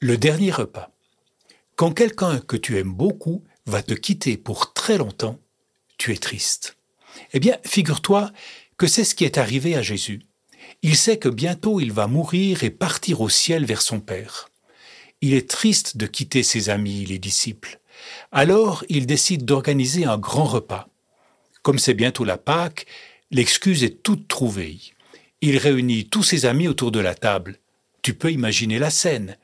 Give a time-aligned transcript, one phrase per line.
[0.00, 0.90] Le dernier repas.
[1.74, 5.38] Quand quelqu'un que tu aimes beaucoup va te quitter pour très longtemps,
[5.96, 6.76] tu es triste.
[7.32, 8.30] Eh bien, figure-toi
[8.76, 10.20] que c'est ce qui est arrivé à Jésus.
[10.82, 14.50] Il sait que bientôt il va mourir et partir au ciel vers son Père.
[15.22, 17.80] Il est triste de quitter ses amis, les disciples.
[18.32, 20.90] Alors il décide d'organiser un grand repas.
[21.62, 22.84] Comme c'est bientôt la Pâque,
[23.30, 24.78] l'excuse est toute trouvée.
[25.40, 27.58] Il réunit tous ses amis autour de la table.
[28.02, 29.38] Tu peux imaginer la scène.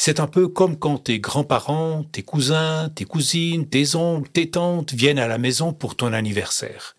[0.00, 4.94] C'est un peu comme quand tes grands-parents, tes cousins, tes cousines, tes oncles, tes tantes
[4.94, 6.94] viennent à la maison pour ton anniversaire.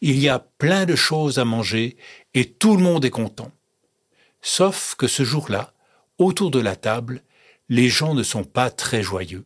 [0.00, 1.96] Il y a plein de choses à manger
[2.34, 3.50] et tout le monde est content.
[4.42, 5.72] Sauf que ce jour-là,
[6.18, 7.24] autour de la table,
[7.68, 9.44] les gens ne sont pas très joyeux.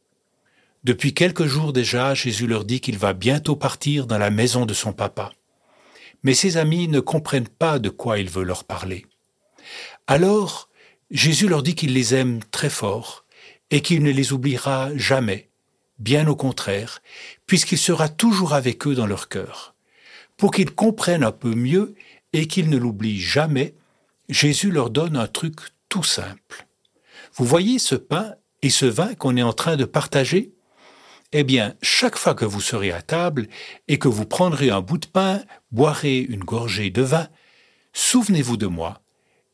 [0.85, 4.75] Depuis quelques jours déjà, Jésus leur dit qu'il va bientôt partir dans la maison de
[4.75, 5.33] son papa.
[6.23, 9.07] Mais ses amis ne comprennent pas de quoi il veut leur parler.
[10.07, 10.70] Alors,
[11.11, 13.25] Jésus leur dit qu'il les aime très fort
[13.71, 15.49] et qu'il ne les oubliera jamais,
[15.99, 17.03] bien au contraire,
[17.47, 19.75] puisqu'il sera toujours avec eux dans leur cœur.
[20.37, 21.95] Pour qu'ils comprennent un peu mieux
[22.33, 23.75] et qu'ils ne l'oublient jamais,
[24.29, 25.57] Jésus leur donne un truc
[25.89, 26.67] tout simple.
[27.35, 30.53] Vous voyez ce pain et ce vin qu'on est en train de partager?
[31.33, 33.49] Eh bien, chaque fois que vous serez à table
[33.89, 37.29] et que vous prendrez un bout de pain, boirez une gorgée de vin,
[37.93, 39.03] souvenez-vous de moi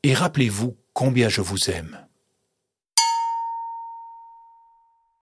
[0.02, 1.98] et rappelez-vous combien je vous aime.